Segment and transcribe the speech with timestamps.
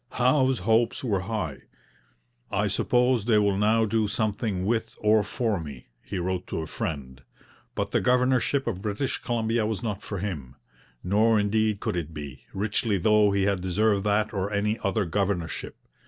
[0.13, 1.59] Howe's hopes were high.
[2.49, 6.65] 'I suppose they will now do something with or for me,' he wrote to a
[6.65, 7.21] friend.
[7.75, 10.55] But the governorship of British Columbia was not for him.
[11.03, 15.75] Nor indeed could it be, richly though he had deserved that or any other governorship.